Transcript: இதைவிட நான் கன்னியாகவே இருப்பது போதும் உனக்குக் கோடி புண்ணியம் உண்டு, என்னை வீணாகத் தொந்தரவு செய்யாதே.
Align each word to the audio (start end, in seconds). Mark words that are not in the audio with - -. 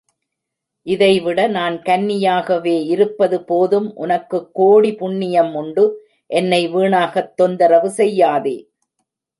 இதைவிட 0.87 1.47
நான் 1.47 1.81
கன்னியாகவே 1.81 2.85
இருப்பது 2.85 3.43
போதும் 3.43 3.95
உனக்குக் 3.95 4.49
கோடி 4.53 4.95
புண்ணியம் 4.95 5.55
உண்டு, 5.55 6.07
என்னை 6.27 6.75
வீணாகத் 6.75 7.33
தொந்தரவு 7.33 7.89
செய்யாதே. 7.89 8.69